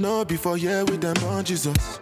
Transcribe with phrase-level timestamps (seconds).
[0.00, 2.00] No before here with them on Jesus.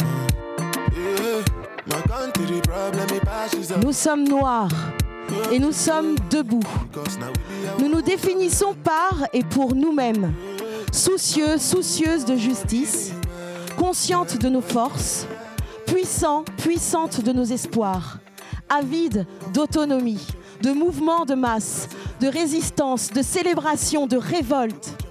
[0.00, 1.44] Yeah,
[1.84, 3.84] my country problem it passes up.
[3.84, 4.70] Nous sommes noirs
[5.52, 6.62] et nous sommes debout.
[7.78, 10.32] Nous nous définissons par et pour nous-mêmes,
[10.90, 13.12] soucieux, soucieuses de justice,
[13.76, 15.26] conscientes de nos forces,
[15.84, 18.18] puissants, puissantes de nos espoirs,
[18.70, 20.26] avides d'autonomie,
[20.62, 25.05] de mouvements de masse, de résistance, de célébration, de révolte.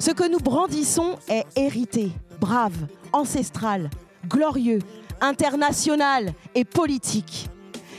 [0.00, 3.90] Ce que nous brandissons est hérité, brave, ancestral,
[4.28, 4.78] glorieux,
[5.20, 7.48] international et politique.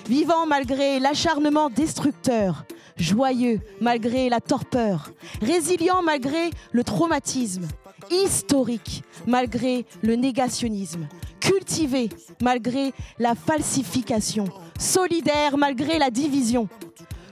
[0.08, 2.64] Vivant malgré l'acharnement destructeur,
[2.96, 5.12] joyeux malgré la torpeur,
[5.42, 7.68] résilient malgré le traumatisme,
[8.10, 11.06] historique malgré le négationnisme,
[11.42, 12.10] cultivé
[12.42, 14.46] malgré la falsification,
[14.80, 16.70] solidaire malgré la division.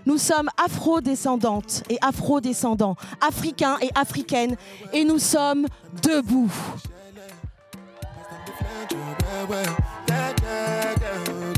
[0.07, 4.55] Nous sommes afro-descendantes et afro-descendants, africains et africaines,
[4.93, 5.67] et nous sommes
[6.01, 6.49] debout.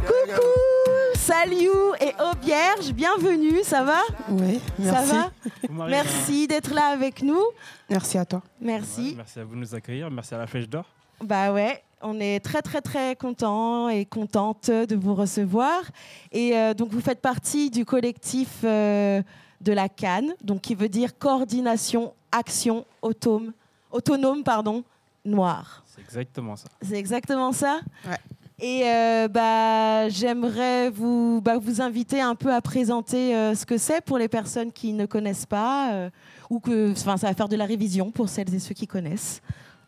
[0.08, 0.41] Coucou,
[1.14, 1.69] salut
[2.02, 4.00] et auberge, bienvenue, ça va?
[4.30, 5.09] Oui, merci.
[5.09, 5.31] Ça
[5.69, 7.44] va Merci d'être là avec nous.
[7.88, 8.41] Merci à toi.
[8.59, 9.13] Merci.
[9.16, 10.09] Merci à vous de nous accueillir.
[10.09, 10.86] Merci à la Flèche d'Or.
[11.23, 15.81] Bah ouais, on est très très très content et contente de vous recevoir.
[16.31, 19.22] Et euh, donc vous faites partie du collectif euh,
[19.61, 23.53] de la Cannes, donc qui veut dire coordination action autonome,
[23.91, 24.83] autonome pardon,
[25.25, 25.83] noire.
[25.86, 26.67] C'est exactement ça.
[26.81, 27.80] C'est exactement ça.
[28.08, 28.17] Ouais.
[28.61, 33.78] Et euh, bah, j'aimerais vous, bah, vous inviter un peu à présenter euh, ce que
[33.78, 36.09] c'est pour les personnes qui ne connaissent pas, euh,
[36.50, 39.41] ou que, enfin, ça va faire de la révision pour celles et ceux qui connaissent.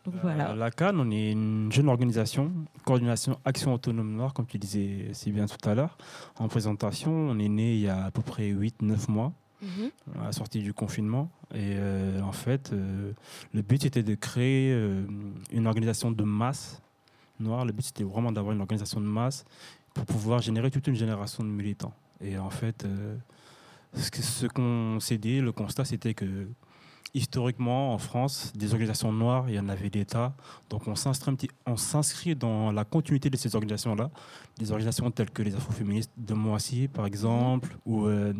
[0.04, 0.50] Donc voilà.
[0.50, 2.50] Euh, la CAN, on est une jeune organisation,
[2.84, 5.96] coordination Action Autonome Noire, comme tu disais si bien tout à l'heure.
[6.38, 9.90] En présentation, on est né il y a à peu près 8-9 mois, Mhm.
[10.20, 11.30] à la sortie du confinement.
[11.54, 13.12] Et euh, en fait, euh,
[13.54, 15.04] le but était de créer euh,
[15.52, 16.82] une organisation de masse
[17.38, 17.64] noire.
[17.64, 19.44] Le but c'était vraiment d'avoir une organisation de masse
[19.94, 21.94] pour pouvoir générer toute une génération de militants.
[22.20, 22.84] Et en fait,
[23.94, 26.48] ce qu'on s'est dit, le constat, c'était que
[27.14, 30.34] historiquement, en France, des organisations noires, il y en avait d'État.
[30.70, 34.10] Donc on s'inscrit, on dans la continuité de ces organisations-là.
[34.58, 38.32] Des organisations telles que les afroféministes de Moissy, par exemple, ou euh,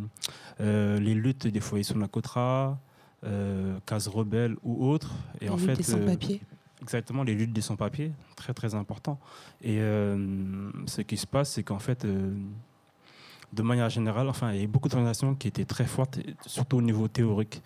[0.60, 2.78] euh, les luttes des foyers sur la Cotra,
[3.24, 5.12] euh, Case Rebelle ou autres.
[5.40, 6.40] Et Les en luttes fait, des euh, sans-papiers.
[6.80, 9.20] Exactement, les luttes des sans-papiers, très très important.
[9.62, 14.66] Et ce qui se passe, c'est qu'en fait, de manière générale, enfin, il y a
[14.66, 17.62] beaucoup d'organisations qui étaient très fortes, surtout au niveau théorique.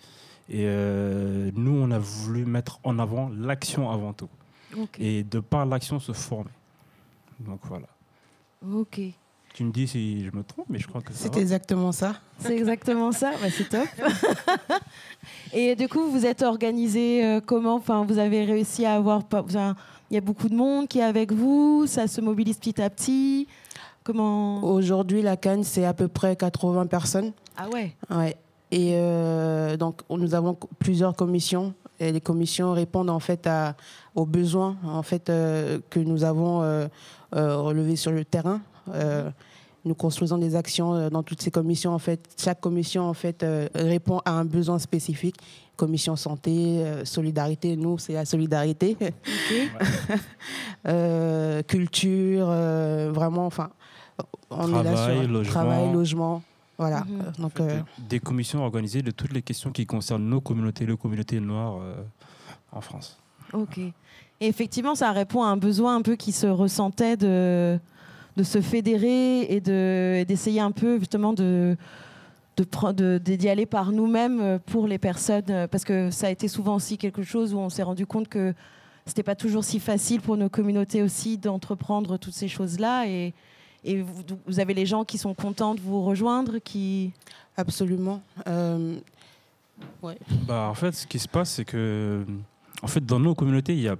[0.49, 4.29] Et euh, nous, on a voulu mettre en avant l'action avant tout.
[4.99, 6.51] Et de par l'action, se former.
[7.39, 7.87] Donc voilà.
[8.73, 8.99] Ok.
[9.53, 12.15] Tu me dis si je me trompe, mais je crois que C'est exactement ça.
[12.39, 13.31] C'est exactement ça.
[13.41, 13.87] Bah, c'est top.
[15.53, 17.75] et du coup, vous êtes organisé euh, comment?
[17.75, 19.23] Enfin, vous avez réussi à avoir.
[19.33, 19.73] avez-
[20.11, 21.85] Il y a beaucoup de monde qui est avec vous.
[21.87, 23.47] Ça se mobilise petit à petit.
[24.03, 24.63] Comment?
[24.63, 27.31] Aujourd'hui, la Cannes, c'est à peu près 80 personnes.
[27.57, 27.95] Ah ouais.
[28.09, 28.35] Ouais.
[28.71, 31.73] Et euh, donc, on- nous avons plusieurs commissions.
[31.99, 33.75] Et les commissions répondent en fait à,
[34.13, 36.87] aux besoins en fait, euh, que nous avons euh,
[37.35, 38.61] euh, relevés sur le terrain.
[38.93, 39.29] Euh,
[39.83, 41.93] nous construisons des actions dans toutes ces commissions.
[41.93, 45.37] En fait, chaque commission en fait euh, répond à un besoin spécifique.
[45.77, 47.75] Commission santé, euh, solidarité.
[47.77, 48.95] Nous, c'est la solidarité.
[50.87, 53.45] Euh, culture, euh, vraiment.
[53.45, 53.69] Enfin,
[54.49, 55.51] on est là sur logement.
[55.51, 56.41] travail, logement.
[56.77, 57.01] Voilà.
[57.05, 57.21] Mhm.
[57.21, 60.41] Euh, Donc, En fait, euh, Des commissions organisées de toutes les questions qui concernent nos
[60.41, 61.95] communautés, les communautés noires euh,
[62.71, 63.17] en France.
[63.53, 63.77] Ok.
[63.79, 63.93] Et
[64.47, 67.79] effectivement, ça répond à un besoin un peu qui se ressentait de,
[68.35, 71.75] de se fédérer et de- et d'essayer un peu justement de
[73.19, 77.21] d'y aller par nous-mêmes pour les personnes parce que ça a été souvent aussi quelque
[77.21, 78.53] chose où on s'est rendu compte que
[79.05, 83.33] c'était pas toujours si facile pour nos communautés aussi d'entreprendre toutes ces choses-là et
[83.83, 87.11] et vous, vous avez les gens qui sont contents de vous rejoindre qui
[87.57, 88.21] Absolument.
[88.47, 88.97] Euh,
[90.47, 92.23] Bah, en fait, ce qui se passe, c'est que
[92.83, 93.95] en fait, dans nos communautés, il y a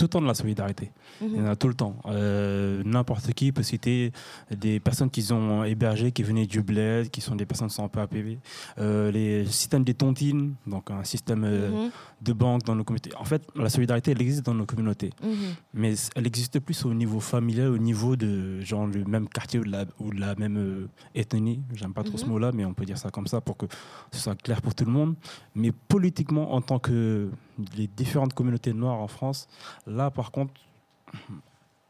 [0.00, 0.90] tout le temps de la solidarité.
[1.20, 1.94] Il y en a tout le temps.
[2.06, 4.12] Euh, N'importe qui peut citer
[4.50, 8.38] des personnes qu'ils ont hébergées, qui venaient du bled, qui sont des personnes sans PAPV.
[8.78, 11.90] Euh, les systèmes des tontines, donc un système euh, Mhm,
[12.22, 13.14] de banque dans nos communautés.
[13.16, 15.10] En fait, la solidarité, elle existe dans nos communautés.
[15.22, 15.30] mhm.
[15.74, 19.64] Mais elle existe plus au niveau familial, au niveau de genre le même quartier ou
[19.64, 21.60] de la, ou de la même ethnie.
[21.74, 22.30] J'aime pas trop ce Mhm.
[22.32, 23.66] mot-là, mais on peut dire ça comme ça pour que
[24.12, 25.14] ce soit clair pour tout le monde.
[25.54, 27.28] Mais politiquement, en tant que
[27.76, 29.48] les différentes communautés noires en France,
[29.86, 30.54] là par contre,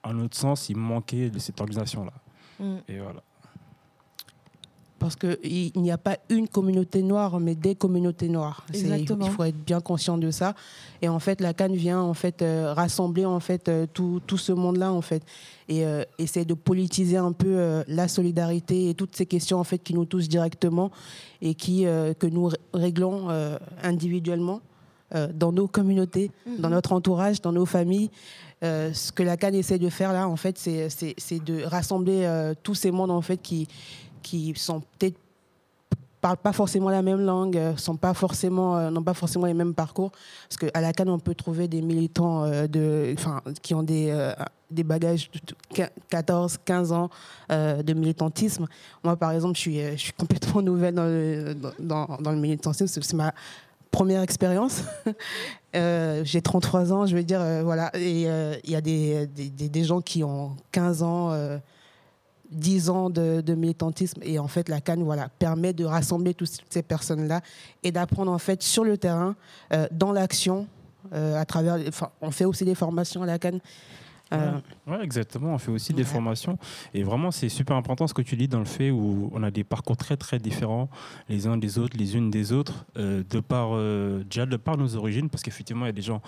[0.03, 2.13] à notre sens, il manquait de cette organisation-là.
[2.59, 2.77] Mm.
[2.89, 3.23] Et voilà.
[4.99, 8.65] parce qu'il n'y a pas une communauté noire, mais des communautés noires.
[8.69, 9.25] Exactement.
[9.25, 10.55] Il faut être bien conscient de ça.
[11.01, 14.37] Et en fait, la Cannes vient en fait euh, rassembler en fait euh, tout, tout
[14.37, 15.23] ce monde-là en fait
[15.69, 19.65] et euh, essaie de politiser un peu euh, la solidarité et toutes ces questions en
[19.65, 20.91] fait qui nous touchent directement
[21.41, 24.61] et qui euh, que nous ré- réglons euh, individuellement
[25.35, 28.11] dans nos communautés, dans notre entourage, dans nos familles.
[28.63, 32.55] Euh, ce que la Cannes essaie de faire là, en fait, c'est- de rassembler euh,
[32.63, 33.67] tous ces mondes en fait qui
[34.23, 35.17] qui sont peut-être
[36.21, 39.55] parlent pas forcément la même langue, euh, sont pas forcément euh, n'ont pas forcément les
[39.55, 40.11] mêmes parcours
[40.47, 44.11] parce qu'à la Cannes on peut trouver des militants euh, de enfin qui ont des
[44.11, 44.35] euh,
[44.71, 47.09] des bagages de de quin- 14 15 ans
[47.51, 48.67] euh, de militantisme.
[49.03, 53.01] Moi par exemple, je suis euh, je suis complètement nouvelle dans le dans, le militantisme,
[53.01, 53.33] c'est ma
[53.91, 54.83] première expérience.
[55.77, 57.93] Euh, j'ai 33 ans, je veux dire, euh, voilà.
[57.95, 61.59] Et euh, il y a des, des, des- gens qui ont 15 ans, euh,
[62.51, 64.21] 10 ans de, militantisme.
[64.25, 67.41] Et en fait, la Cannes voilà, permet de rassembler toutes ces personnes-là
[67.85, 69.37] et d'apprendre en fait sur le terrain,
[69.93, 70.67] dans l'action,
[71.13, 71.79] à travers.
[71.87, 73.61] Enfin, on fait aussi des formations à la Cannes.
[74.33, 75.55] Euh, Ouais, exactement.
[75.55, 76.09] On fait aussi des Ouais.
[76.09, 76.59] formations.
[76.95, 79.51] Et vraiment, c'est super important ce que tu dis dans le fait où on a
[79.51, 80.89] des parcours très, très différents
[81.29, 84.77] les uns des autres, les unes des autres, euh, de par, euh, déjà de par
[84.77, 86.23] nos origines, parce qu'effectivement, il y a des gens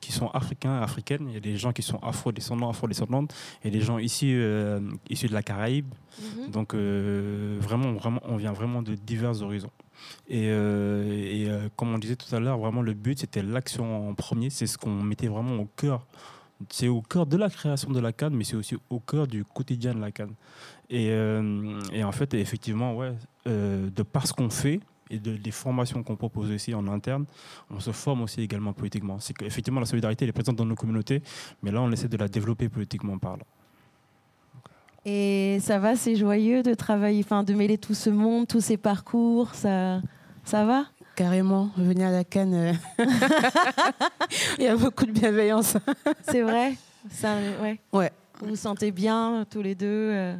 [0.00, 3.80] qui sont africains, africaines, il y a des gens qui sont afro-descendants, afro-descendantes, et des
[3.80, 4.80] gens ici euh,
[5.10, 5.92] issus de la Caraïbe.
[6.18, 6.50] Mhm.
[6.50, 9.70] Donc, euh, vraiment, vraiment, on vient vraiment de divers horizons.
[10.28, 14.08] Et, euh, et, euh, comme on disait tout à l'heure, vraiment le but c'était l'action
[14.08, 16.06] en premier, c'est ce qu'on mettait vraiment au cœur.
[16.70, 19.44] C'est au cœur de la création de la canne, mais c'est aussi au cœur du
[19.44, 20.34] quotidien de la canne.
[20.88, 23.12] Et, euh, et en fait, effectivement, ouais,
[23.46, 24.80] euh, de par ce qu'on fait
[25.10, 27.26] et de, des formations qu'on propose aussi en interne,
[27.70, 29.18] on se forme aussi également politiquement.
[29.20, 31.22] C'est qu'effectivement, la solidarité elle est présente dans nos communautés,
[31.62, 33.46] mais là, on essaie de la développer politiquement parlant.
[35.06, 38.78] Et ça va, c'est joyeux de travailler, enfin de mêler tout ce monde, tous ces
[38.78, 40.00] parcours, ça,
[40.44, 40.86] ça va?
[41.14, 42.72] Carrément, venir à la Cannes, euh,
[44.58, 45.76] il y a beaucoup de bienveillance.
[46.22, 46.74] C'est vrai?
[47.10, 47.78] Ça, ouais.
[47.92, 48.10] Ouais.
[48.40, 50.36] Vous vous sentez bien tous les deux euh,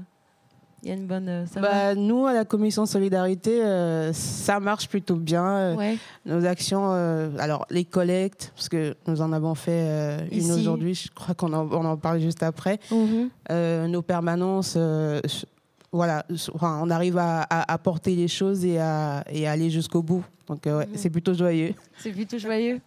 [0.84, 1.28] Il y a une bonne.
[1.28, 5.44] euh, Ça Bah, nous, à la commission solidarité, euh, ça marche plutôt bien.
[5.46, 5.96] Euh, Ouais.
[6.26, 10.94] Nos actions, euh, alors les collectes, parce que nous en avons fait euh, une aujourd'hui,
[10.94, 12.78] je crois qu'on en, on en parle juste après.
[12.90, 13.30] Mhm.
[13.50, 15.20] Euh, nos permanences, euh,
[15.90, 19.70] voilà, enfin, on arrive à, à- à porter les choses et à, et à aller
[19.70, 20.24] jusqu'au bout.
[20.48, 20.92] Donc euh, ouais, Mhm.
[20.96, 21.72] c'est plutôt joyeux.
[21.98, 22.80] C'est plutôt joyeux.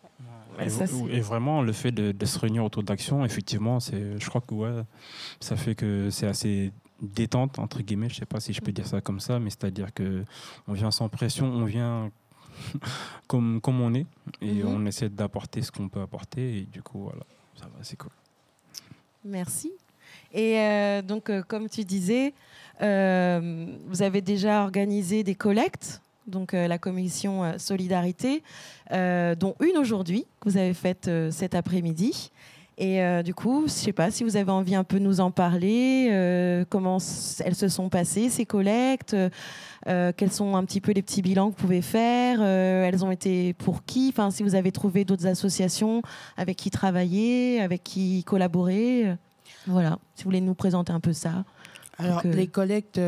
[0.60, 0.86] Et, ça,
[1.22, 4.72] vraiment, le fait de, de se réunir autour d'actions, effectivement, c'est, je crois que ouais,
[5.40, 6.72] ça fait que c'est assez
[7.02, 9.94] détente, entre guillemets, je sais pas si je peux dire ça comme ça, mais c'est-à-dire
[9.94, 10.24] que
[10.68, 12.12] on vient sans pression, on vient
[13.28, 14.06] comme, comme on est,
[14.42, 14.68] et Mhm.
[14.68, 17.24] on essaie d'apporter ce qu'on peut apporter, et du coup, voilà,
[17.56, 18.12] ça va, c'est cool.
[19.24, 19.72] Merci.
[20.34, 22.34] Et euh, donc, euh, comme tu disais,
[22.82, 28.44] euh, vous avez déjà organisé des collectes, donc euh, la commission euh, solidarité,
[28.92, 32.32] euh, dont une aujourd'hui que vous avez faite cet après-midi.
[32.80, 35.20] Et euh, du coup, je sais pas si vous avez envie un peu de nous
[35.20, 37.00] en parler, euh, comment
[37.44, 39.16] elles se sont passées ces collectes,
[39.88, 43.04] euh, quels sont un petit peu les petits bilans que vous pouvez faire, euh, elles
[43.04, 46.04] ont été pour qui, enfin si vous avez trouvé d'autres associations
[46.38, 49.16] avec qui travailler, avec qui collaborer.
[49.66, 51.46] Voilà, si vous voulez nous présenter un peu ça.
[51.98, 53.02] Alors, Donc, les collectes,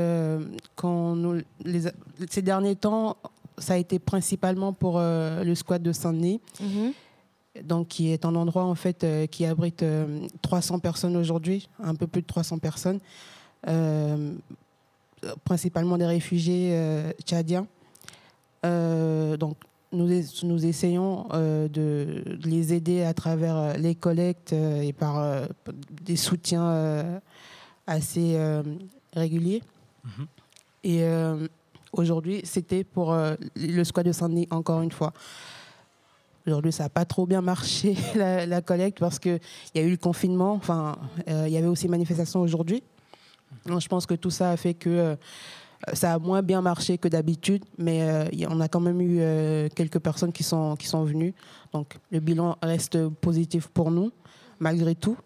[0.75, 1.81] quand nous, les,
[2.27, 3.17] ces derniers temps,
[3.59, 6.41] ça a été principalement pour le squat de Saint-Denis.
[7.63, 11.95] Donc qui est un endroit en fait euh, qui abrite euh, 300 personnes aujourd'hui, un
[11.95, 12.99] peu plus de 300 personnes,
[13.67, 14.33] euh,
[15.43, 17.67] principalement des réfugiés euh, tchadiens.
[18.65, 19.57] Euh, donc
[19.91, 20.07] nous,
[20.43, 25.19] nous essayons euh, de, de les aider à travers euh, les collectes euh, et par
[25.19, 25.45] euh,
[26.03, 27.19] des soutiens euh,
[27.87, 28.61] assez euh,
[29.13, 29.63] réguliers.
[30.03, 30.27] Mhm.
[30.83, 31.47] Et euh,
[31.91, 35.13] aujourd'hui, c'était pour euh, le squat de Saint-Denis, encore une fois.
[36.49, 39.39] Aujourd'hui, ça n'a pas trop bien marché, la, collecte, parce qu'il
[39.75, 40.53] y a eu le confinement.
[40.53, 42.81] Enfin, euh, il y avait aussi manifestation aujourd'hui.
[43.67, 45.15] Je pense que tout ça a fait que euh,
[45.93, 49.99] ça a moins bien marché que d'habitude, mais euh, on a quand même eu quelques
[49.99, 51.35] personnes qui sont, qui sont venues.
[51.71, 54.11] Donc, le bilan reste positif pour nous,
[54.59, 55.17] malgré tout.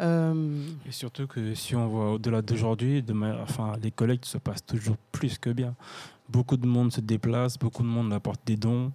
[0.00, 3.04] Et surtout que si on voit au-delà d'aujourd'hui,
[3.42, 5.76] enfin, les collectes se passent toujours plus que bien.
[6.28, 8.92] Beaucoup de monde se déplace, beaucoup de monde apporte des dons.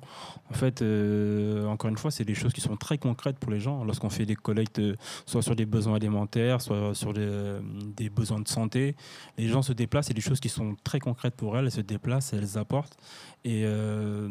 [0.50, 3.60] En fait, euh, encore une fois, c'est des choses qui sont très concrètes pour les
[3.60, 3.84] gens.
[3.84, 7.60] Lorsqu'on fait des collectes, euh, soit sur des besoins alimentaires, soit sur des, euh,
[7.96, 8.96] des besoins de santé,
[9.38, 10.08] les gens se déplacent.
[10.08, 11.66] C'est des choses qui sont très concrètes pour elles.
[11.66, 12.98] Elles se déplacent, elles apportent.
[13.46, 14.30] Et euh,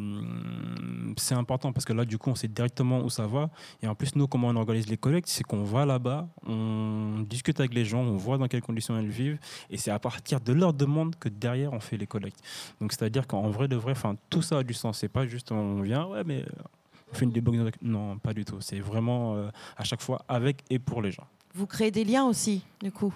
[1.19, 3.50] c'est important parce que là, du coup, on sait directement où ça va.
[3.83, 7.61] Et en plus, nous, comment on organise les collectes, c'est qu'on va là-bas, on discute
[7.61, 9.38] avec les gens, on voit dans quelles conditions elles vivent.
[9.69, 12.40] Et c'est à partir de leur demande que derrière, on fait les collectes.
[12.81, 14.99] Donc, c'est-à-dire qu'en vrai de vrai, enfin, tout ça a du sens.
[14.99, 16.45] C'est pas juste on vient, ouais, mais
[17.12, 17.71] on fait une débug.
[17.83, 18.61] Non, pas du tout.
[18.61, 21.26] C'est vraiment euh, à chaque fois avec et pour les gens.
[21.54, 23.14] Vous créez des liens aussi, du coup.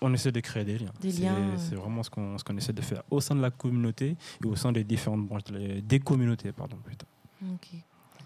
[0.00, 0.92] On essaie de créer des liens.
[1.56, 4.46] C'est- vraiment ce qu'on ce qu'on essaie de faire au sein de la communauté et
[4.46, 5.42] au sein des différentes branches,
[5.82, 7.06] des communautés, pardon, plutôt.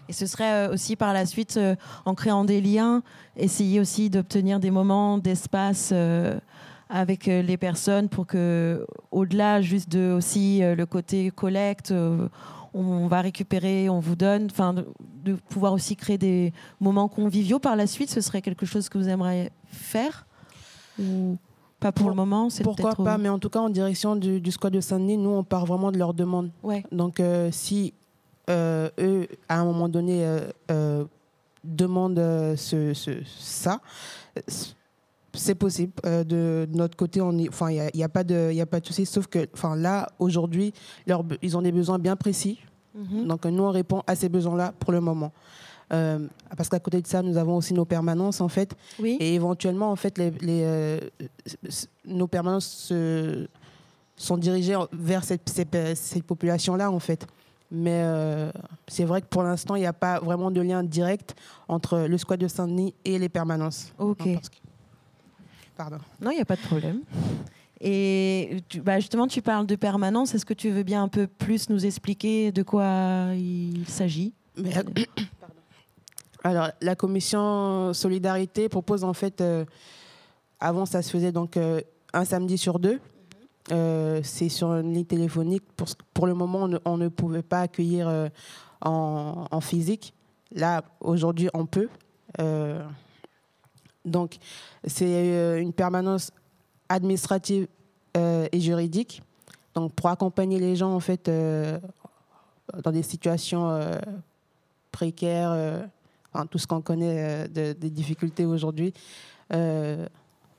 [0.09, 1.75] Et ce serait euh, aussi par la suite, euh,
[2.05, 3.01] en créant des liens,
[3.37, 6.39] essayer aussi d'obtenir des moments d'espace euh,
[6.89, 11.93] avec euh, les personnes pour que, au-delà juste de aussi le côté collecte,
[12.75, 14.85] on va récupérer, on vous donne, enfin, de,
[15.23, 18.97] de pouvoir aussi créer des moments conviviaux par la suite, ce serait quelque chose que
[18.97, 20.25] vous aimeriez faire
[20.99, 21.37] ou
[21.83, 24.39] pas pour, Pour- le moment c'est Pourquoi pas Mais en tout cas, en direction du,
[24.41, 26.49] du squad de Saint-Denis, nous, on part vraiment de leurs demandes.
[26.63, 26.83] Ouais.
[26.91, 27.93] Donc, euh, si
[28.49, 30.25] euh, eux, à un moment donné,
[30.71, 31.05] euh,
[31.63, 33.79] demandent ce, ce- ça,
[35.33, 35.93] c'est possible.
[36.05, 38.65] Euh, de, de notre côté, enfin, il n'y a, y a pas de, y a
[38.65, 39.05] pas de souci.
[39.05, 40.73] Sauf que, enfin, là, aujourd'hui,
[41.41, 42.59] ils ont des besoins bien précis.
[42.95, 43.27] Mhm.
[43.27, 45.31] Donc, nous, on répond à ces besoins-là pour le moment.
[45.91, 48.75] Euh, parce qu'à côté de ça, nous avons aussi nos permanences, en fait.
[48.99, 49.17] Oui.
[49.19, 50.99] Et éventuellement, en fait, les, les, euh,
[52.05, 53.47] nos permanences se-
[54.15, 57.27] sont dirigées vers cette, cette, cette population-là, en fait.
[57.71, 58.51] Mais euh,
[58.87, 61.35] c'est vrai que pour l'instant, il n'y a pas vraiment de lien direct
[61.67, 63.91] entre le squat de Saint-Denis et les permanences.
[63.97, 64.25] Ok.
[64.25, 64.39] Non, que-
[65.75, 65.97] Pardon.
[66.21, 66.99] Non, il n'y a pas de problème.
[67.81, 70.35] Et tu- bah, justement, tu parles de permanence.
[70.35, 74.33] Est-ce que tu veux bien un peu plus nous expliquer de quoi il s'agit?
[76.45, 79.63] Alors, la commission solidarité propose en fait, euh,
[80.59, 81.79] avant ça se faisait donc euh,
[82.11, 82.99] un samedi sur deux.
[83.71, 85.63] Euh, c'est sur une ligne téléphonique.
[86.13, 88.29] Pour, le moment, on ne, pouvait pas accueillir
[88.81, 90.13] en, en physique.
[90.51, 91.87] Là, aujourd'hui, on peut.
[94.03, 94.35] Donc,
[94.85, 96.31] c'est une permanence
[96.89, 97.67] administrative
[98.15, 99.21] et juridique.
[99.75, 101.31] Donc, pour accompagner les gens, en fait,
[102.83, 103.97] dans des situations
[104.91, 105.87] précaires,
[106.33, 108.93] enfin, tout ce qu'on connaît euh, de- des difficultés aujourd'hui.
[109.53, 110.07] Euh,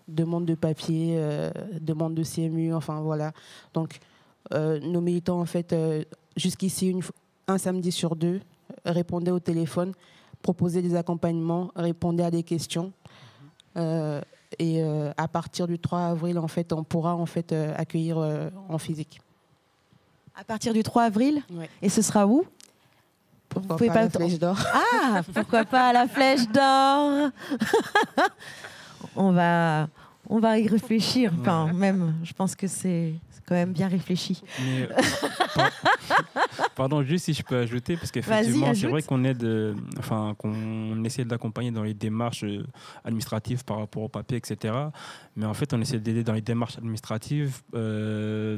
[0.07, 1.51] demande de papier, euh,
[1.81, 3.33] demande de CMU, enfin voilà.
[3.73, 3.99] Donc,
[4.53, 5.75] euh, nos militants, en fait,
[6.37, 6.95] jusqu'ici,
[7.49, 8.41] un samedi sur deux,
[8.85, 9.93] répondaient au téléphone,
[10.43, 12.93] proposaient des accompagnements, répondaient à des questions.
[14.59, 14.83] Et
[15.17, 18.19] à partir du 3 avril, en fait, on pourra en fait accueillir
[18.69, 19.21] en physique.
[20.37, 21.43] À partir du 3 avril?
[21.53, 21.69] Ouais.
[21.81, 22.45] Et ce sera où?
[23.55, 27.31] Pourquoi pas, pas la flèche d'or Ah, pourquoi pas la flèche d'or
[29.17, 29.87] On va,
[30.29, 31.33] on va y réfléchir.
[31.41, 33.15] Enfin, même, je pense que c'est
[33.47, 34.43] quand même bien réfléchi.
[34.65, 34.87] Mais, euh,
[35.55, 35.71] par-
[36.75, 41.25] pardon, juste si je peux ajouter, parce qu'effectivement, c'est vrai qu'on aide, enfin, qu'on essaie
[41.25, 42.65] de l'accompagner dans les démarches euh,
[43.05, 44.75] administratives par rapport au papier, etc.
[45.37, 48.57] Mais en fait, on essaie d'aider dans les démarches administratives euh,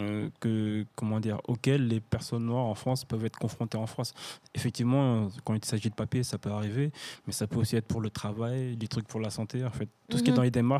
[0.00, 4.12] euh, que, comment dire, auxquelles les personnes noires en France peuvent être confrontées en France.
[4.54, 6.90] Effectivement, quand il s'agit de papier, ça peut arriver,
[7.26, 9.88] mais ça peut aussi être pour le travail, des trucs pour la santé, en fait,
[10.08, 10.36] tout ce qui est Mhm.
[10.36, 10.73] dans les démarches,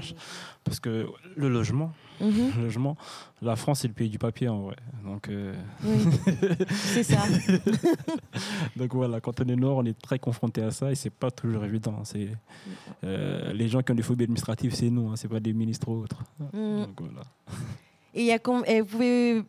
[0.64, 2.96] parce que le logement, Mhm, le logement.
[3.42, 4.76] La France, c'est le pays du papier en vrai.
[5.04, 5.96] Donc, euh, oui.
[6.70, 7.18] C'est ça.
[8.76, 11.30] donc voilà, quand on est noir, on est très confronté à ça et c'est pas
[11.30, 12.04] toujours évident.
[12.04, 12.28] C'est
[13.04, 15.88] euh, les gens qui ont des phobies administratives, c'est nous, hein, c'est pas des ministres
[15.88, 16.22] ou autres.
[16.52, 16.84] Mm.
[16.84, 17.22] Donc voilà.
[18.14, 19.42] Et il y a et vous pouvez, euh,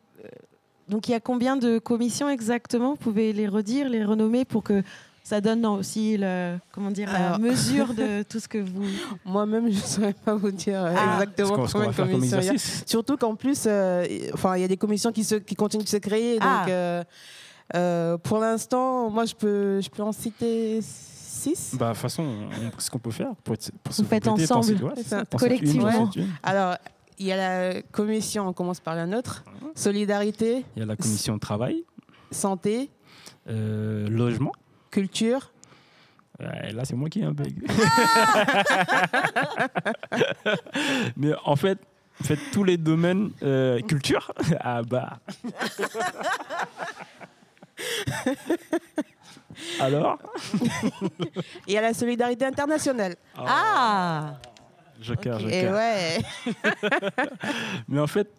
[0.90, 2.92] donc il y a combien de commissions exactement?
[2.92, 4.84] Vous pouvez les redire, les renommer pour que
[5.28, 8.86] ça donne aussi le, comment dire, la mesure de tout ce que vous.
[9.26, 11.14] Moi-même, je ne saurais pas vous dire euh, Ah.
[11.24, 12.58] Exactement combien de commissions il y a.
[12.86, 15.90] Surtout qu'en plus, euh, enfin, il y a des commissions qui, se, qui continuent de
[15.90, 16.38] se créer.
[16.42, 16.60] Ah.
[16.62, 17.04] Donc, euh,
[17.76, 21.76] euh, pour l'instant, moi, je peux, je peux en citer six.
[21.80, 24.28] Bah, de toute façon, on- ce qu'on peut faire pour, être- pour se Vous faites
[24.28, 26.12] ensemble, penser- ouais, c'est ça, ça, penser une, collectivement.
[26.16, 26.28] une.
[26.44, 26.76] Alors,
[27.18, 30.96] il y a la commission, on commence par la nôtre, solidarité, Il y a la
[30.96, 31.84] commission de travail,
[32.30, 32.92] santé,
[33.50, 34.52] euh, logement.
[34.96, 35.52] Culture.
[36.40, 37.54] Là, c'est moi qui ai un bug.
[41.18, 41.80] Mais en fait,
[42.22, 45.20] en fait, tous les domaines euh, culture, ah bah.
[49.82, 50.18] Alors
[50.94, 53.16] Et il y a la solidarité internationale.
[53.38, 54.36] Ah
[55.02, 55.42] Joker, Ok.
[55.42, 55.54] joker.
[55.54, 56.20] Et ouais.
[57.90, 58.30] Mais en fait,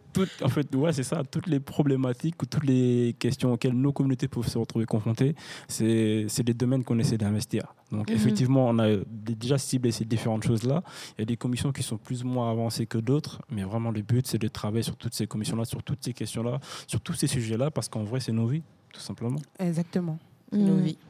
[0.43, 4.29] en fait, ouais, c'est ça, toutes les problématiques ou toutes les questions auxquelles nos communautés
[4.29, 5.35] peuvent se retrouver confrontées,
[5.69, 7.75] c'est c'est des domaines qu'on essaie d'investir.
[7.93, 8.17] Donc, Mhm.
[8.17, 10.83] effectivement, on a déjà ciblé ces différentes choses-là.
[11.17, 13.91] Il y a des commissions qui sont plus ou moins avancées que d'autres, mais vraiment,
[13.91, 17.15] le but, c'est de travailler sur toutes ces commissions-là, sur toutes ces questions-là, sur tous
[17.15, 19.39] ces sujets-là, parce qu'en vrai, c'est nos vies, tout simplement.
[19.59, 20.19] Exactement.
[20.53, 20.59] Mm.
[20.65, 20.99] Nos vies.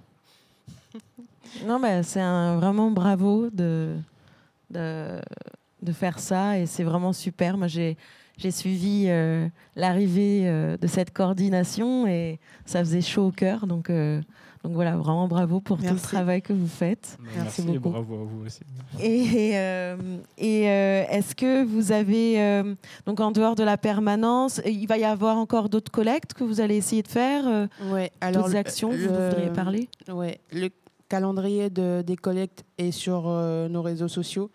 [1.65, 3.97] Non, mais c'est un, vraiment bravo de,
[4.71, 5.21] de,
[5.81, 7.57] de faire ça et c'est vraiment super.
[7.57, 7.97] Moi, j'ai,
[8.37, 13.67] j'ai suivi euh, l'arrivée euh, de cette coordination et ça faisait chaud au cœur.
[13.67, 14.21] Donc, euh,
[14.65, 17.19] donc voilà, vraiment bravo pour tout le travail que vous faites.
[17.37, 17.91] Merci et beaucoup.
[17.91, 18.61] bravo à vous aussi.
[19.01, 19.97] Et, euh,
[20.39, 22.75] et euh, est-ce que vous avez, euh,
[23.07, 26.61] donc en dehors de la permanence, il va y avoir encore d'autres collectes que vous
[26.61, 29.89] allez essayer de faire euh, Ouais, alors D'autres le- actions, vous le- voudriez parler?
[30.09, 30.69] Ouais, le
[31.09, 34.51] calendrier de, des collectes est sur euh, nos réseaux sociaux,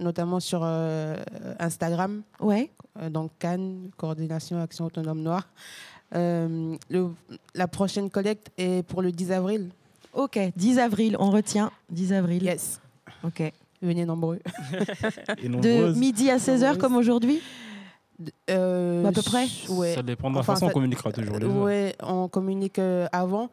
[0.00, 1.16] notamment sur euh,
[1.58, 2.70] Instagram, Ouais.
[3.00, 5.48] euh, donc Cannes, Coordination Action Autonome Noire.
[6.14, 7.10] Euh, le-
[7.54, 9.70] la prochaine collecte est pour le 10 avril.
[10.12, 12.42] Ok, 10 avril, on retient 10 avril.
[12.42, 12.80] Yes,
[13.24, 13.52] Ok.
[13.80, 14.40] venez nombreux.
[15.42, 16.78] Et De midi à 16h Nombreuses.
[16.78, 17.40] comme aujourd'hui
[18.50, 19.94] Euh, À peu près Ouais.
[19.94, 21.38] Ça dépend de la Enfin, façon ça- on communiquera toujours.
[21.38, 21.56] les heures.
[21.56, 23.48] Ouais, on communique euh, avant.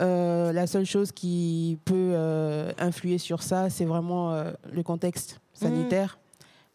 [0.00, 5.40] Euh, la seule chose qui peut euh, influer sur ça, c'est vraiment euh, le contexte
[5.62, 6.18] sanitaire.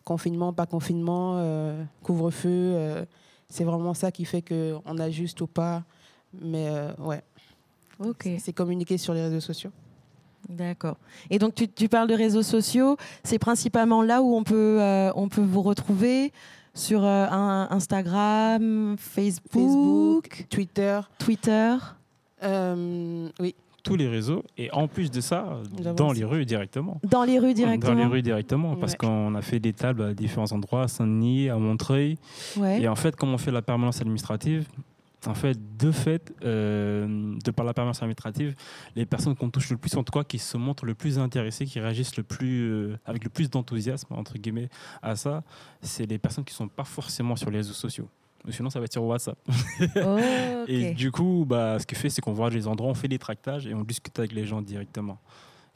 [0.04, 2.50] Confinement, pas confinement, euh, couvre-feu.
[2.50, 3.06] euh,
[3.50, 5.84] c'est vraiment ça qui fait qu'on ajuste ou pas.
[6.42, 7.22] Mais euh, ouais,
[8.00, 9.72] Ok, c'est communiqué sur les réseaux sociaux.
[10.50, 10.98] d'accord.
[11.30, 15.12] Et donc tu, tu parles de réseaux sociaux, c'est principalement là où on peut, euh,
[15.16, 16.32] on peut vous retrouver
[16.74, 21.00] sur euh, un- Instagram, Facebook, Facebook, Twitter.
[21.18, 21.76] Twitter.
[22.44, 23.56] euh, oui,
[23.88, 24.44] Tous les réseaux.
[24.58, 25.60] Et en plus de ça,
[25.96, 27.00] dans les rues directement.
[27.04, 27.94] Dans les rues directement.
[27.94, 28.98] Dans les rues directement, parce Ouais.
[29.00, 32.18] qu'on a fait des tables à différents endroits, à Saint-Denis, à Montreuil.
[32.58, 32.82] Ouais.
[32.82, 34.68] Et en fait, comme on fait la permanence administrative,
[35.26, 38.56] en fait, de fait, euh, de par la permanence administrative,
[38.96, 41.66] les personnes qu'on touche le plus, en tout cas, qui se montrent le plus intéressées,
[41.66, 44.70] qui réagissent le plus, euh, avec le plus d'enthousiasme, entre guillemets,
[45.02, 45.44] à ça,
[45.82, 48.08] c'est les personnes qui ne sont pas forcément sur les réseaux sociaux.
[48.50, 49.38] Sinon, ça va être sur WhatsApp.
[50.68, 53.20] Et du coup, bah, ce qu'il fait, c'est qu'on voit les endroits, on fait des
[53.20, 55.18] tractages et on discute avec les gens directement.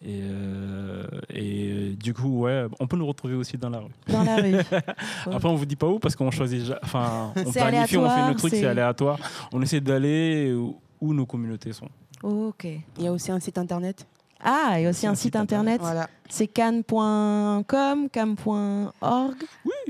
[0.04, 3.92] Et, euh, et du coup, ouais, on peut nous retrouver aussi dans la rue.
[4.08, 4.56] Dans la rue.
[5.32, 8.34] Après, on vous dit pas où parce qu'on choisit, enfin, on planifie, on fait nos
[8.34, 9.20] trucs, c'est- aléatoire.
[9.54, 11.88] On essaie d'aller où, où nos communautés sont.
[12.24, 12.64] ok.
[12.98, 14.08] il y a aussi un site internet.
[14.44, 15.80] Ah, et aussi un site internet.
[15.82, 16.10] Voilà.
[16.28, 19.36] C'est cannes.com, cam.org.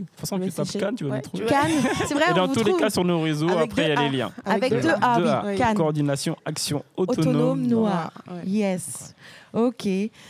[0.02, 1.46] De toute façon, tu tapes Cannes, tu vas nous trouver.
[1.46, 1.72] Cannes,
[2.08, 4.18] c'est vrai, Et dans tous les cas, sur nos réseaux, après, il y a les
[4.18, 4.32] liens.
[4.46, 5.44] avec deux A.
[5.58, 5.76] Cannes.
[5.78, 7.68] Coordination, action Autonome autonome.
[7.68, 8.12] noire.
[8.46, 9.14] Yes.
[9.54, 9.88] Ok.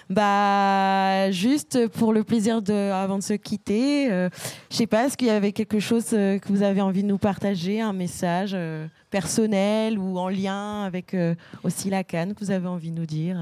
[0.10, 4.30] Bah, juste pour le plaisir de, avant de se quitter, euh,
[4.70, 7.08] je sais pas, est-ce qu'il y avait quelque chose euh, que vous avez envie de
[7.08, 12.44] nous partager, un message euh, personnel ou en lien avec euh, aussi la Cannes que
[12.44, 13.38] vous avez envie de nous dire.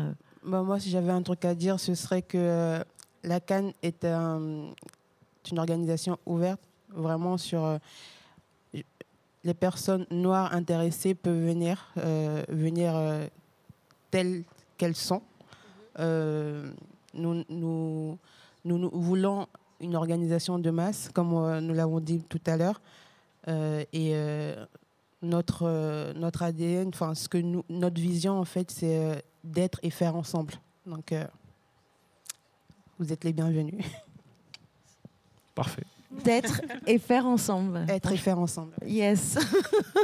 [0.46, 2.80] Bah, moi, si j'avais un truc à dire, ce serait que euh,
[3.24, 4.72] la Cannes est un-
[5.52, 7.78] une organisation ouverte, vraiment sur euh,
[9.44, 13.28] les personnes noires intéressées peuvent venir, euh, venir euh,
[14.12, 14.44] telles
[14.78, 15.22] qu'elles sont.
[15.98, 18.18] Nous, nous,
[18.64, 19.48] nous, nous voulons
[19.82, 22.82] une organisation de masse, comme nous l'avons dit tout à l'heure,
[23.48, 24.14] et
[25.22, 30.16] notre, notre ADN, enfin, ce que nous, notre vision, en fait, c'est d'être et faire
[30.16, 30.54] ensemble.
[30.86, 31.14] Donc,
[33.00, 33.84] vous êtes les bienvenus.
[35.64, 35.84] Parfait.
[36.24, 37.86] D'être et faire ensemble.
[37.90, 38.72] Être et faire ensemble.
[38.86, 39.38] Yes.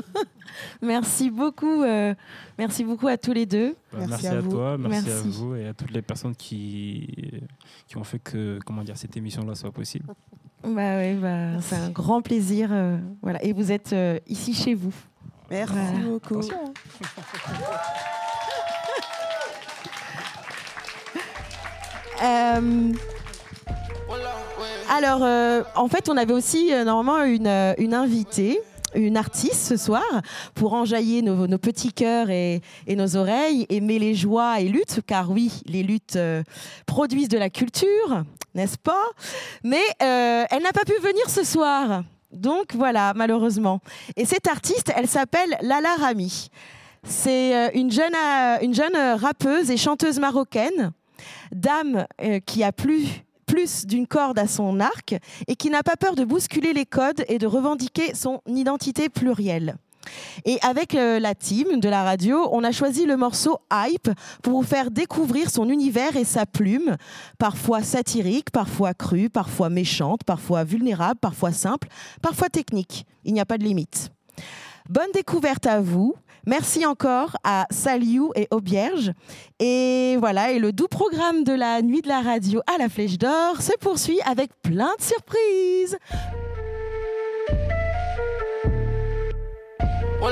[0.81, 1.81] merci beaucoup.
[1.83, 2.13] euh,
[2.57, 3.75] merci beaucoup à tous les deux.
[3.91, 4.51] Bah, Merci merci, à vous.
[4.51, 5.27] toi, merci, Merci.
[5.27, 7.41] à vous et à toutes les personnes qui,
[7.87, 10.13] qui ont fait que comment dire, cette émission-là soit possible.
[10.63, 12.69] Bah ouais, bah, c'est un grand plaisir.
[12.71, 13.41] euh, voilà.
[13.43, 14.93] Et vous êtes euh, ici chez vous.
[15.49, 16.05] Merci Voilà.
[16.07, 16.41] beaucoup.
[22.23, 22.91] Euh,
[24.89, 28.59] alors, euh, en fait, on avait aussi euh, normalement une, euh, une invitée,
[28.93, 30.05] une artiste ce soir,
[30.53, 35.01] pour enjailler nos, nos petits cœurs et, et nos oreilles, aimer les joies et luttes,
[35.05, 36.43] car oui, les luttes euh,
[36.85, 39.05] produisent de la culture, n'est-ce pas?
[39.63, 42.03] Mais euh, elle n'a pas pu venir ce soir.
[42.31, 43.79] Donc voilà, malheureusement.
[44.15, 46.49] Et cette artiste, elle s'appelle Lala Rami.
[47.07, 50.91] C'est euh, une jeune, euh, une jeune euh, rappeuse et chanteuse marocaine
[51.51, 52.05] dame
[52.45, 53.07] qui a plus,
[53.55, 55.15] plus d'une corde à son arc
[55.47, 59.77] et qui n'a pas peur de bousculer les codes et de revendiquer son identité plurielle.
[60.43, 64.09] Et avec euh, la team de la radio, on a choisi le morceau Hype
[64.43, 66.97] pour vous faire découvrir son univers et sa plume,
[67.37, 71.87] parfois satirique, parfois crue, parfois méchante, parfois vulnérable, parfois simple,
[72.21, 73.05] parfois technique.
[73.23, 74.11] Il n'y a pas de limite.
[74.89, 76.13] Bonne découverte à vous.
[76.47, 79.11] Merci encore à Saliou et Aubierge.
[79.59, 83.17] Et voilà, et le doux programme de la nuit de la radio à la Flèche
[83.17, 85.97] d'Or se poursuit avec plein de surprises.
[90.21, 90.31] Ouais,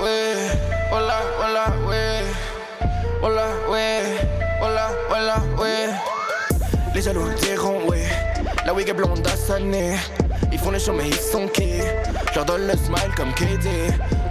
[0.00, 0.78] ouais.
[3.24, 4.02] Ouais, ouais.
[5.10, 5.88] Ouais, ouais.
[6.94, 8.04] Les jaloux diront, ouais.
[8.64, 9.96] La wig est blonde à sa nez.
[10.52, 11.80] Ils font les shows, mais ils sont qui
[12.34, 13.68] Je donne le smile comme KD.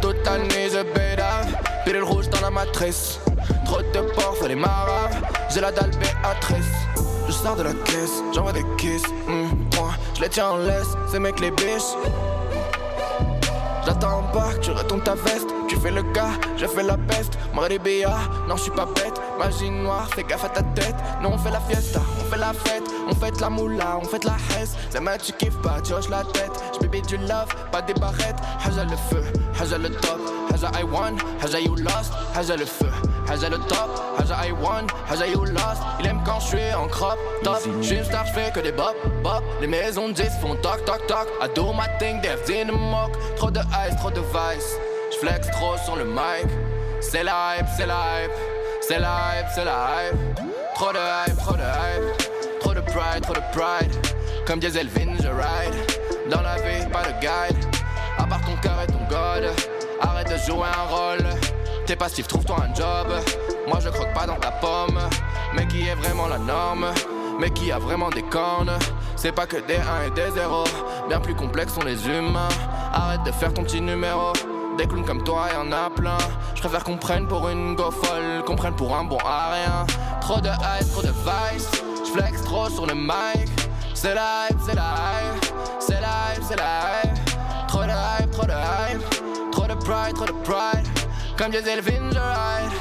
[0.01, 1.55] Toute la nuit, je bédave.
[1.85, 3.19] Pilule rouge dans la matrice.
[3.65, 5.11] Trop de porc, faut les marabes.
[5.53, 6.73] J'ai la dalle Béatrice.
[7.27, 9.03] Je sors de la caisse, j'envoie des kisses.
[9.27, 9.49] hmm,
[10.15, 11.93] je les tiens en laisse, c'est mec les biches.
[13.85, 15.49] J'attends pas que tu retournes ta veste.
[15.67, 17.37] Tu fais le gars, je fais la peste.
[17.53, 18.17] BA,
[18.47, 19.19] non je suis pas bête.
[19.37, 20.95] Magie noire, fais gaffe à ta tête.
[21.21, 22.86] Non on fait la fiesta, on fait la fête.
[23.09, 24.75] On fait la moula, on fait la hesse.
[24.89, 26.51] C'est ma tu kiffes pas, tu hoches la tête.
[26.75, 28.37] J'bébé du love, pas des barrettes.
[28.65, 29.23] Haja le feu,
[29.59, 30.19] haja le top.
[30.51, 32.11] Haja I won, haja you lost.
[32.35, 32.89] Haja le feu,
[33.29, 33.89] haja le top.
[34.19, 35.81] Haja I won, haja you lost.
[35.99, 37.59] Il aime quand je suis en crop top.
[37.81, 39.43] J'suis une star, j'fais que des bop, bop.
[39.61, 41.27] Les maisons 10 font toc, toc, toc.
[41.41, 43.11] I do my thing, devs in the mock.
[43.37, 44.77] Trop de ice, trop de vice.
[45.13, 46.47] J'flex trop sur le mic.
[46.99, 48.31] C'est la hype, c'est la hype.
[48.81, 50.35] C'est la hype, c'est la hype.
[50.75, 52.36] Trop de hype, trop de hype.
[52.87, 53.91] Pride, trop de pride.
[54.45, 55.75] Comme Diesel je ride.
[56.29, 57.65] Dans la vie, pas de guide.
[58.17, 59.51] À part ton cœur et ton god.
[60.01, 61.25] Arrête de jouer un rôle.
[61.85, 63.07] T'es passif, trouve-toi un job.
[63.67, 64.99] Moi je croque pas dans ta pomme.
[65.53, 66.87] Mais qui est vraiment la norme?
[67.39, 68.77] Mais qui a vraiment des cornes?
[69.15, 70.63] C'est pas que des 1 et des 0.
[71.07, 72.49] Bien plus complexes sont les humains.
[72.93, 74.33] Arrête de faire ton petit numéro.
[74.77, 76.17] Des clowns comme toi, y en a plein.
[76.55, 79.85] Je préfère qu'on prenne pour une go folle, qu'on prenne pour un bon à rien.
[80.21, 81.83] Trop de hype, trop de vice.
[82.45, 83.49] Trop sur le mic.
[83.93, 85.45] C'est hype, c'est hype.
[85.79, 87.67] C'est hype, c'est hype.
[87.67, 89.51] Trop de hype, trop de hype.
[89.51, 90.87] Trop de pride, trop de pride.
[91.37, 92.71] Comme Diesel Vin, je ride.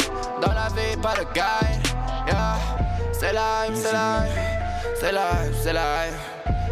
[0.41, 1.87] Dans la vie, pas de guide.
[2.27, 2.57] Yeah.
[3.13, 4.31] C'est hype, c'est hype.
[5.01, 6.15] C'est hype, c'est hype.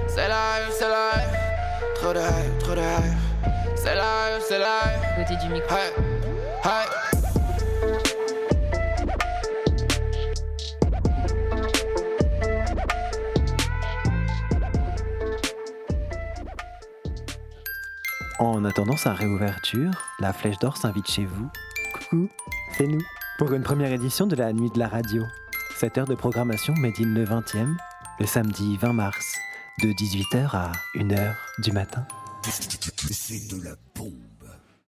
[0.08, 1.34] C'est hype, c'est hype.
[1.96, 3.18] Trop de hype, trop de hype.
[3.76, 5.28] C'est hype, c'est hype.
[5.28, 5.76] Côté du micro.
[5.76, 5.90] Hey,
[6.64, 7.03] hey.
[18.40, 21.48] En attendant sa réouverture, la Flèche d'Or s'invite chez vous.
[21.92, 22.28] Coucou,
[22.76, 23.00] c'est nous,
[23.38, 25.22] pour une première édition de la Nuit de la Radio.
[25.76, 27.76] Cette heure de programmation made in le 20e,
[28.18, 29.38] le samedi 20 mars,
[29.82, 32.04] de 18h à 1h du matin.
[32.42, 34.33] C'est de la bombe.